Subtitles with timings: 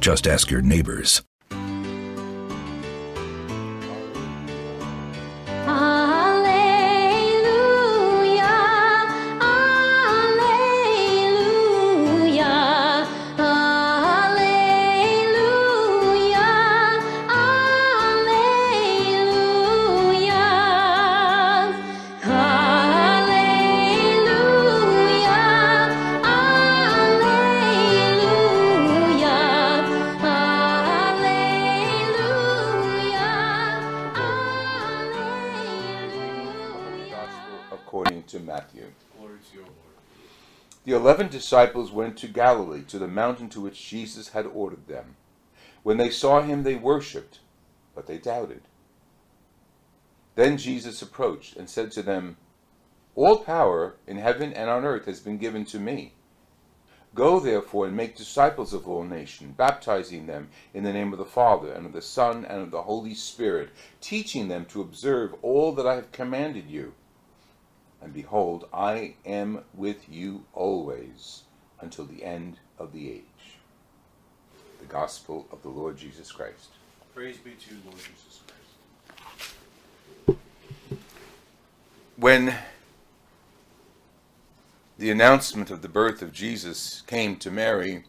[0.00, 1.22] Just ask your neighbors.
[38.48, 38.86] Matthew.
[40.86, 45.16] The eleven disciples went to Galilee, to the mountain to which Jesus had ordered them.
[45.82, 47.40] When they saw him, they worshipped,
[47.94, 48.62] but they doubted.
[50.34, 52.38] Then Jesus approached and said to them,
[53.14, 56.14] All power in heaven and on earth has been given to me.
[57.14, 61.26] Go therefore and make disciples of all nations, baptizing them in the name of the
[61.26, 63.68] Father, and of the Son, and of the Holy Spirit,
[64.00, 66.94] teaching them to observe all that I have commanded you.
[68.00, 71.42] And behold, I am with you always
[71.80, 73.22] until the end of the age.
[74.80, 76.68] The Gospel of the Lord Jesus Christ.
[77.14, 78.40] Praise be to you, Lord Jesus
[80.26, 80.38] Christ.
[82.16, 82.54] When
[84.98, 88.04] the announcement of the birth of Jesus came to Mary,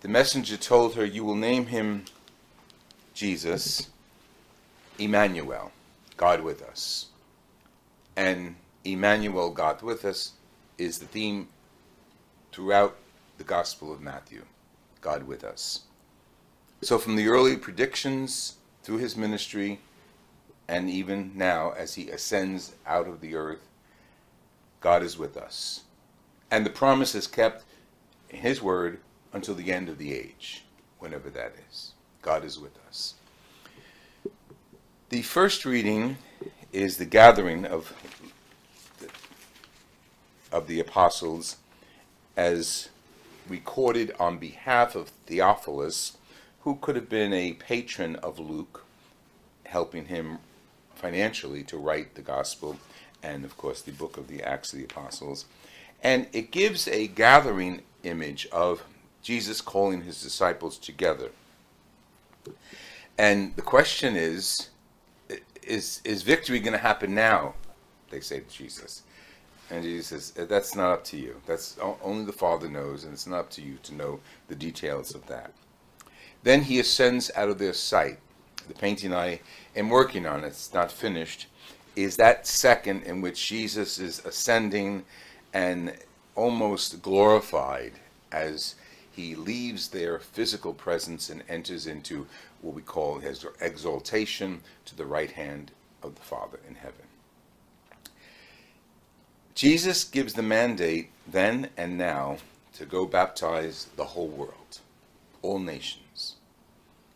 [0.00, 2.04] the messenger told her, You will name him
[3.14, 3.88] Jesus,
[4.98, 5.72] Emmanuel,
[6.16, 7.06] God with us.
[8.16, 10.32] And Emmanuel, God with us,
[10.78, 11.48] is the theme
[12.52, 12.96] throughout
[13.38, 14.44] the Gospel of Matthew
[15.00, 15.80] God with us.
[16.80, 19.80] So, from the early predictions through his ministry,
[20.66, 23.68] and even now as he ascends out of the earth,
[24.80, 25.82] God is with us.
[26.50, 27.64] And the promise is kept
[28.30, 29.00] in his word
[29.32, 30.64] until the end of the age,
[30.98, 31.92] whenever that is.
[32.22, 33.14] God is with us.
[35.10, 36.16] The first reading
[36.74, 37.94] is the gathering of
[38.98, 39.08] the,
[40.50, 41.56] of the apostles
[42.36, 42.88] as
[43.48, 46.16] recorded on behalf of Theophilus,
[46.62, 48.84] who could have been a patron of Luke,
[49.66, 50.38] helping him
[50.94, 52.78] financially to write the gospel
[53.22, 55.44] and, of course, the book of the Acts of the Apostles.
[56.02, 58.82] And it gives a gathering image of
[59.22, 61.30] Jesus calling his disciples together.
[63.16, 64.70] And the question is
[65.66, 67.54] is, is victory going to happen now?
[68.10, 69.02] They say to Jesus.
[69.70, 71.40] And Jesus says, uh, That's not up to you.
[71.46, 75.14] That's only the Father knows, and it's not up to you to know the details
[75.14, 75.52] of that.
[76.42, 78.18] Then he ascends out of their sight.
[78.68, 79.40] The painting I
[79.74, 81.46] am working on, it's not finished,
[81.96, 85.04] is that second in which Jesus is ascending
[85.52, 85.94] and
[86.34, 87.92] almost glorified
[88.32, 88.74] as
[89.14, 92.26] he leaves their physical presence and enters into
[92.62, 95.70] what we call his exaltation to the right hand
[96.02, 97.06] of the Father in heaven.
[99.54, 102.38] Jesus gives the mandate then and now
[102.72, 104.80] to go baptize the whole world,
[105.42, 106.34] all nations.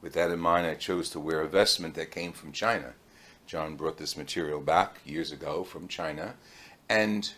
[0.00, 2.92] With that in mind, I chose to wear a vestment that came from China.
[3.46, 6.34] John brought this material back years ago from China,
[6.88, 7.32] and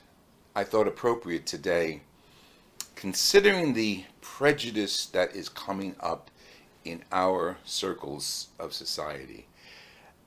[0.54, 2.02] I thought appropriate today,
[2.94, 4.04] considering the
[4.38, 6.30] prejudice that is coming up
[6.86, 9.46] in our circles of society.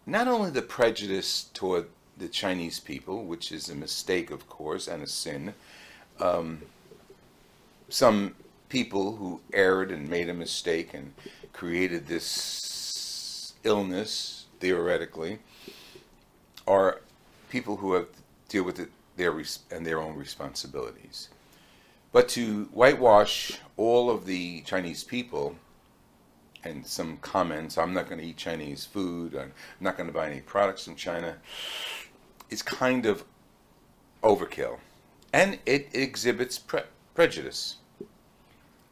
[0.06, 5.02] Not only the prejudice toward the Chinese people, which is a mistake, of course, and
[5.02, 5.56] a sin.
[6.20, 6.62] Um,
[7.90, 8.36] some
[8.70, 11.14] people who erred and made a mistake and
[11.52, 15.40] created this illness, theoretically,
[16.68, 17.02] are
[17.50, 19.34] people who have to deal with it their
[19.72, 21.30] and their own responsibilities.
[22.16, 25.58] But to whitewash all of the Chinese people
[26.64, 29.52] and some comments, I'm not going to eat Chinese food, I'm
[29.82, 31.36] not going to buy any products from China,
[32.50, 33.26] is kind of
[34.24, 34.78] overkill.
[35.34, 36.84] And it exhibits pre-
[37.16, 37.80] prejudice.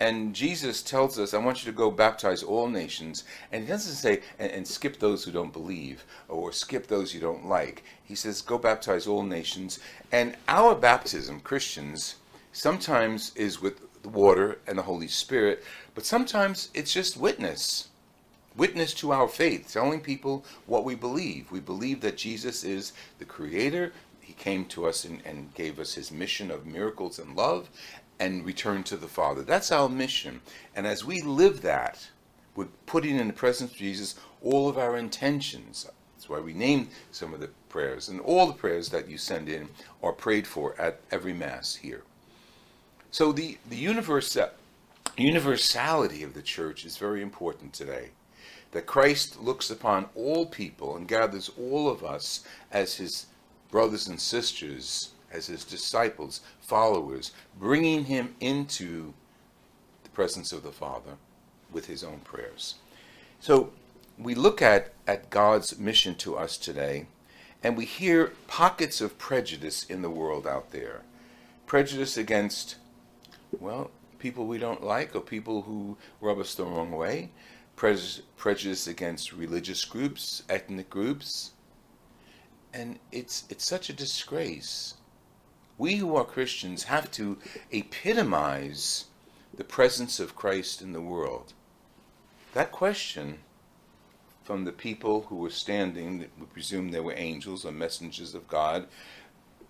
[0.02, 3.24] And Jesus tells us, I want you to go baptize all nations.
[3.54, 7.22] And he doesn't say, and, and skip those who don't believe, or skip those you
[7.22, 7.86] don't like.
[8.04, 9.80] He says, go baptize all nations.
[10.12, 12.16] And our baptism, Christians,
[12.54, 15.64] sometimes is with the water and the Holy Spirit,
[15.96, 17.90] but sometimes it's just witness.
[18.56, 21.52] Witness to our faith, telling people what we believe.
[21.52, 23.92] We believe that Jesus is the Creator.
[24.22, 27.70] He came to us and, and gave us His mission of miracles and love
[28.20, 29.42] and returned to the Father.
[29.42, 30.42] That's our mission.
[30.76, 32.08] And as we live that,
[32.56, 35.88] we're putting in the presence of Jesus all of our intentions.
[36.16, 38.08] That's why we named some of the prayers.
[38.08, 39.70] And all the prayers that you send in
[40.04, 42.04] are prayed for at every Mass here.
[43.14, 44.50] So the, the universa-
[45.18, 48.10] universality of the church is very important today.
[48.72, 53.28] That Christ looks upon all people and gathers all of us as his
[53.70, 59.14] brothers and sisters, as his disciples, followers, bringing him into
[60.04, 61.18] the presence of the Father
[61.72, 62.76] with his own prayers.
[63.40, 63.74] So
[64.18, 67.06] we look at, at God's mission to us today,
[67.62, 71.04] and we hear pockets of prejudice in the world out there.
[71.68, 72.78] Prejudice against,
[73.60, 77.32] well, people we don't like or people who rub us the wrong way.
[77.76, 81.52] Prej- prejudice against religious groups, ethnic groups.
[82.74, 84.96] And it's, it's such a disgrace.
[85.78, 87.38] We who are Christians have to
[87.72, 89.06] epitomize
[89.56, 91.54] the presence of Christ in the world.
[92.54, 93.40] That question
[94.44, 98.88] from the people who were standing, we presume they were angels or messengers of God,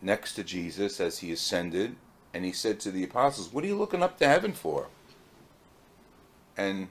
[0.01, 1.95] next to Jesus as he ascended,
[2.33, 4.87] and he said to the apostles, What are you looking up to heaven for?
[6.57, 6.87] And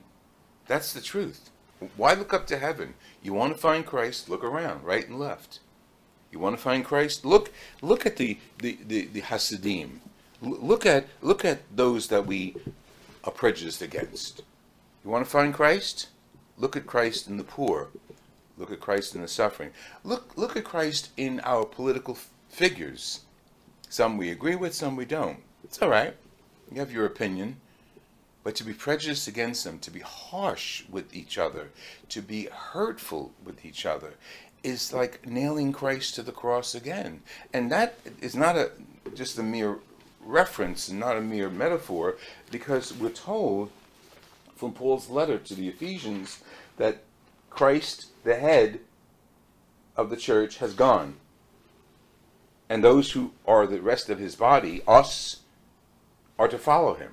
[0.66, 1.50] that's the truth.
[1.96, 2.94] Why look up to heaven?
[3.22, 5.58] You want to find Christ, look around, right and left.
[6.30, 7.24] You want to find Christ?
[7.24, 7.52] Look
[7.82, 10.00] look at the the, the, the Hasidim.
[10.42, 12.56] L- Look at look at those that we
[13.24, 14.42] are prejudiced against.
[15.04, 16.08] You want to find Christ?
[16.56, 17.88] Look at Christ in the poor.
[18.56, 19.70] Look at Christ in the suffering.
[20.04, 22.16] Look look at Christ in our political
[22.48, 23.20] figures.
[23.92, 25.36] Some we agree with, some we don't.
[25.64, 26.16] It's all right.
[26.70, 27.56] You have your opinion.
[28.42, 31.68] But to be prejudiced against them, to be harsh with each other,
[32.08, 34.14] to be hurtful with each other,
[34.62, 37.20] is like nailing Christ to the cross again.
[37.52, 38.70] And that is not a
[39.14, 39.78] just a mere
[40.24, 42.16] reference not a mere metaphor,
[42.50, 43.70] because we're told
[44.56, 46.42] from Paul's letter to the Ephesians
[46.78, 47.02] that
[47.50, 48.80] Christ, the head
[49.98, 51.16] of the church, has gone.
[52.72, 55.40] And those who are the rest of his body, us,
[56.38, 57.12] are to follow him.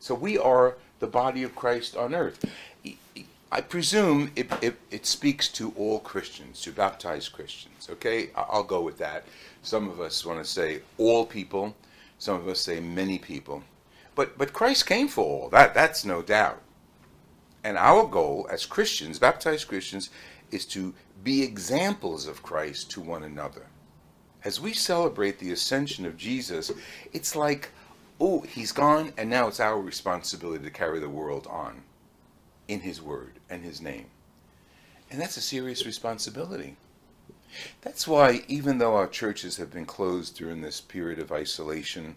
[0.00, 2.44] So we are the body of Christ on earth.
[3.52, 7.86] I presume it, it, it speaks to all Christians, to baptized Christians.
[7.88, 9.22] Okay, I'll go with that.
[9.62, 11.76] Some of us want to say all people,
[12.18, 13.62] some of us say many people.
[14.16, 16.60] But, but Christ came for all, that, that's no doubt.
[17.62, 20.10] And our goal as Christians, baptized Christians,
[20.50, 23.66] is to be examples of Christ to one another.
[24.44, 26.72] As we celebrate the ascension of Jesus,
[27.12, 27.70] it's like,
[28.20, 31.82] oh, he's gone, and now it's our responsibility to carry the world on
[32.68, 34.06] in his word and his name.
[35.10, 36.76] And that's a serious responsibility.
[37.82, 42.16] That's why, even though our churches have been closed during this period of isolation,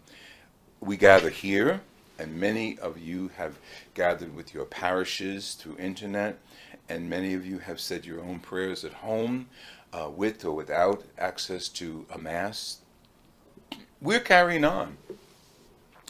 [0.79, 1.81] we gather here,
[2.17, 3.57] and many of you have
[3.93, 6.39] gathered with your parishes through internet,
[6.87, 9.47] and many of you have said your own prayers at home,
[9.95, 12.79] uh, with or without access to a mass.
[14.01, 14.97] We're carrying on.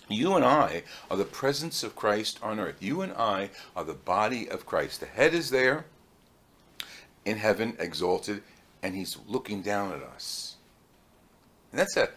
[0.07, 2.81] You and I are the presence of Christ on earth.
[2.81, 4.99] You and I are the body of Christ.
[4.99, 5.85] The head is there
[7.25, 8.41] in heaven, exalted,
[8.81, 10.55] and he's looking down at us.
[11.71, 12.09] And that's a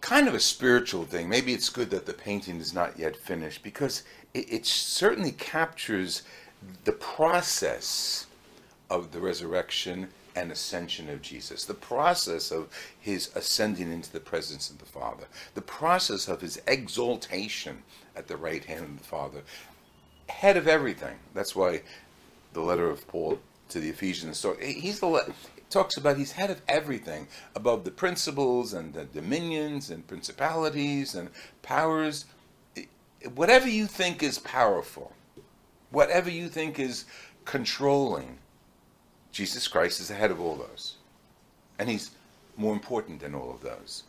[0.00, 1.28] kind of a spiritual thing.
[1.28, 6.22] Maybe it's good that the painting is not yet finished because it, it certainly captures
[6.84, 8.26] the process
[8.90, 12.68] of the resurrection and ascension of Jesus, the process of
[13.00, 15.24] his ascending into the presence of the Father,
[15.54, 17.82] the process of his exaltation
[18.16, 19.42] at the right hand of the Father,
[20.28, 21.16] head of everything.
[21.34, 21.82] That's why
[22.52, 23.38] the letter of Paul
[23.68, 25.34] to the Ephesians so he's the
[25.70, 31.30] talks about he's head of everything above the principles and the dominions and principalities and
[31.62, 32.26] powers
[33.34, 35.12] whatever you think is powerful
[35.90, 37.04] whatever you think is
[37.44, 38.38] controlling
[39.34, 40.94] Jesus Christ is ahead of all those.
[41.78, 42.12] And he's
[42.56, 44.04] more important than all of those.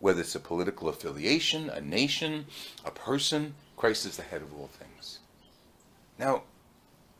[0.00, 2.46] Whether it's a political affiliation a nation
[2.86, 5.18] a person Christ is the head of all things.
[6.18, 6.42] Now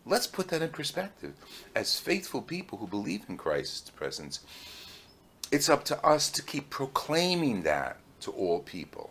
[0.06, 1.34] Let's put that in perspective.
[1.74, 4.40] As faithful people who believe in Christ's presence,
[5.52, 9.10] it's up to us to keep proclaiming that to all people,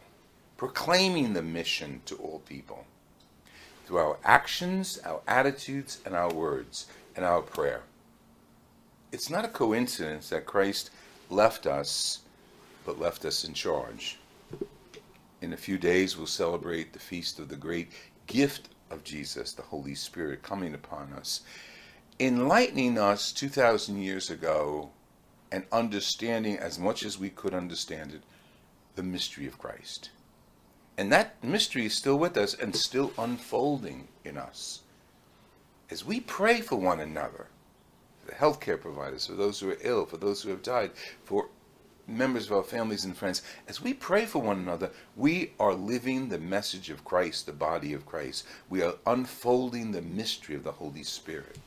[0.57, 2.85] proclaiming the mission to all people.
[3.85, 7.83] Through our actions, our attitudes, and our words, and our prayer.
[9.11, 10.91] It's not a coincidence that Christ
[11.29, 12.19] left us,
[12.85, 14.19] but left us in charge.
[15.41, 17.91] In a few days, we'll celebrate the feast of the great
[18.27, 21.41] gift of Jesus, the Holy Spirit, coming upon us,
[22.19, 24.91] enlightening us 2,000 years ago
[25.51, 28.21] and understanding as much as we could understand it
[28.95, 30.11] the mystery of Christ.
[30.97, 34.81] And that mystery is still with us and still unfolding in us.
[35.89, 37.58] As we pray for one another, the
[38.31, 40.91] healthcare providers, for those who are ill, for those who have died,
[41.23, 41.49] for
[42.07, 46.29] members of our families and friends, as we pray for one another, we are living
[46.29, 48.45] the message of Christ, the body of Christ.
[48.69, 51.57] We are unfolding the mystery of the Holy Spirit.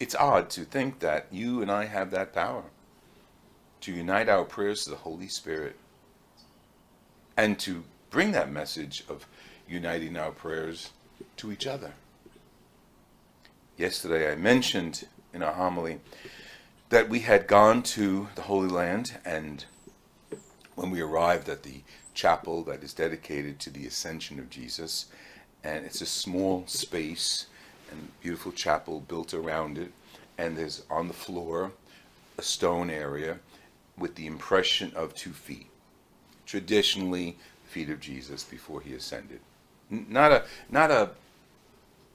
[0.00, 2.64] It's odd to think that you and I have that power
[3.82, 5.76] to unite our prayers to the Holy Spirit
[7.36, 9.26] and to bring that message of
[9.68, 10.90] uniting our prayers
[11.36, 11.92] to each other.
[13.76, 15.98] Yesterday I mentioned in our homily
[16.90, 19.64] that we had gone to the Holy Land, and
[20.76, 21.82] when we arrived at the
[22.14, 25.06] chapel that is dedicated to the ascension of Jesus,
[25.64, 27.46] and it's a small space
[27.90, 29.92] and beautiful chapel built around it,
[30.38, 31.72] and there's on the floor
[32.38, 33.38] a stone area
[33.98, 35.66] with the impression of two feet.
[36.46, 37.36] Traditionally,
[37.66, 39.40] feet of Jesus before he ascended.
[39.90, 41.10] N- Not a not a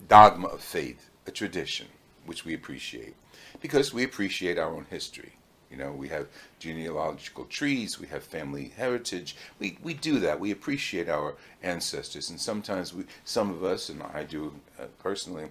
[0.08, 1.88] dogma of faith, a tradition
[2.26, 3.16] which we appreciate
[3.62, 5.34] because we appreciate our own history.
[5.72, 9.36] You know, we have genealogical trees, we have family heritage.
[9.60, 10.40] We, we do that.
[10.40, 15.50] We appreciate our ancestors, and sometimes we, some of us, and I do uh, personally,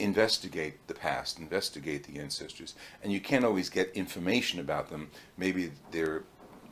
[0.00, 5.10] investigate the past, investigate the ancestors, and you can't always get information about them.
[5.36, 6.24] Maybe their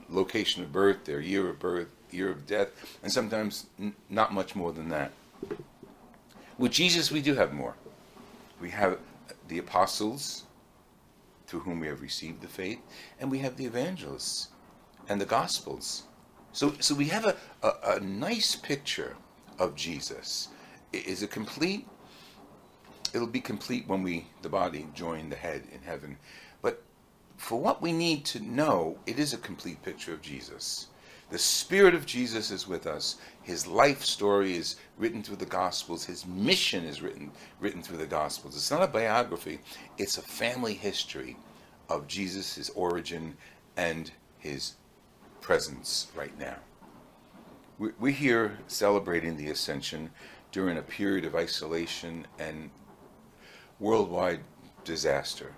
[0.08, 2.68] location of birth, their year of birth, year of death,
[3.02, 3.66] and sometimes
[4.08, 5.12] not much more than that.
[6.56, 7.74] With Jesus, we do have more.
[8.60, 8.98] We have
[9.48, 10.44] the apostles,
[11.46, 12.80] through whom we have received the faith,
[13.18, 14.48] and we have the evangelists
[15.08, 16.04] and the gospels.
[16.52, 19.16] So, so we have a, a, a nice picture
[19.58, 20.48] of Jesus.
[20.92, 21.86] Is it complete?
[23.14, 26.18] It'll be complete when we, the body, join the head in heaven.
[26.60, 26.82] But
[27.36, 30.88] for what we need to know, it is a complete picture of Jesus.
[31.30, 33.16] The Spirit of Jesus is with us.
[33.42, 36.04] His life story is written through the Gospels.
[36.04, 37.30] His mission is written
[37.60, 38.56] written through the Gospels.
[38.56, 39.60] It's not a biography.
[39.98, 41.36] It's a family history
[41.90, 43.36] of Jesus, his origin,
[43.76, 44.74] and his
[45.42, 46.56] presence right now.
[47.78, 50.10] We- We're here celebrating the Ascension
[50.50, 52.70] during a period of isolation and
[53.78, 54.40] worldwide
[54.84, 55.54] disaster.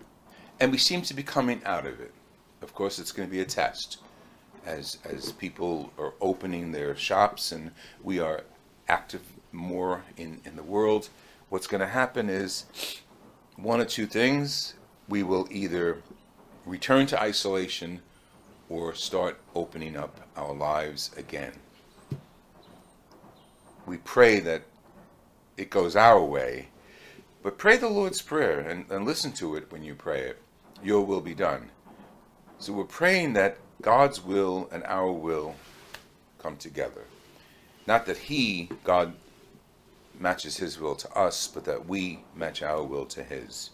[0.58, 2.12] And we seem to be coming out of it.
[2.60, 3.98] Of course, it's going to be a test
[4.64, 7.70] as, as people are opening their shops and
[8.02, 8.42] we are
[8.88, 11.08] active more in, in the world.
[11.48, 12.64] What's going to happen is
[13.56, 14.74] one or two things.
[15.08, 16.02] We will either
[16.64, 18.00] return to isolation
[18.68, 21.52] or start opening up our lives again.
[23.86, 24.62] We pray that
[25.56, 26.68] it goes our way,
[27.42, 30.40] but pray the Lord's Prayer and, and listen to it when you pray it.
[30.82, 31.70] Your will be done.
[32.58, 35.54] So we're praying that God's will and our will
[36.38, 37.04] come together.
[37.86, 39.14] Not that He, God,
[40.18, 43.70] matches His will to us, but that we match our will to His.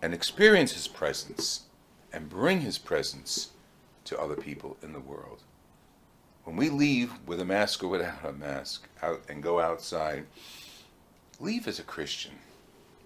[0.00, 1.62] And experience His presence
[2.12, 3.48] and bring His presence
[4.04, 5.42] to other people in the world.
[6.44, 10.26] When we leave with a mask or without a mask out and go outside,
[11.40, 12.32] leave as a Christian.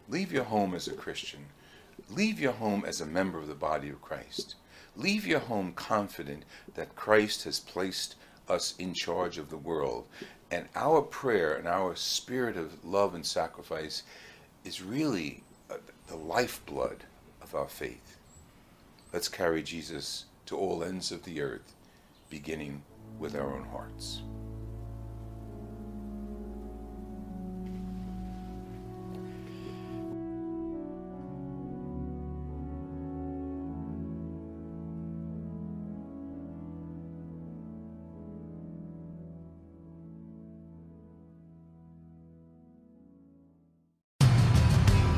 [0.09, 1.47] Leave your home as a Christian.
[2.09, 4.55] Leave your home as a member of the body of Christ.
[4.97, 6.45] Leave your home confident
[6.75, 8.17] that Christ has placed
[8.49, 10.07] us in charge of the world.
[10.51, 14.03] And our prayer and our spirit of love and sacrifice
[14.65, 15.77] is really uh,
[16.09, 17.05] the lifeblood
[17.41, 18.19] of our faith.
[19.13, 21.75] Let's carry Jesus to all ends of the earth,
[22.29, 22.83] beginning
[23.19, 24.23] with our own hearts.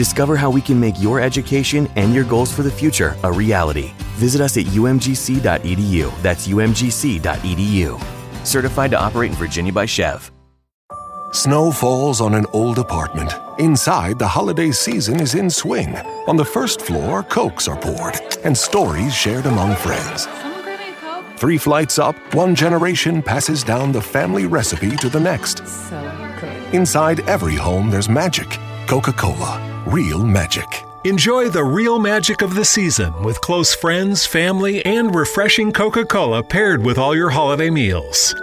[0.00, 3.92] Discover how we can make your education and your goals for the future a reality.
[4.16, 6.22] Visit us at umgc.edu.
[6.22, 8.46] That's umgc.edu.
[8.46, 10.30] Certified to operate in Virginia by SCHEV.
[11.32, 13.30] Snow falls on an old apartment.
[13.58, 15.94] Inside, the holiday season is in swing.
[16.28, 20.22] On the first floor, cokes are poured and stories shared among friends.
[20.22, 21.26] Someone grab me a Coke?
[21.36, 25.68] Three flights up, one generation passes down the family recipe to the next.
[25.68, 26.00] So
[26.40, 26.74] good.
[26.74, 28.58] Inside every home, there's magic.
[28.86, 30.84] Coca Cola, real magic.
[31.04, 36.42] Enjoy the real magic of the season with close friends, family, and refreshing Coca Cola
[36.42, 38.34] paired with all your holiday meals.